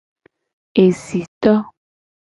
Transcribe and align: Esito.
Esito. 0.83 1.53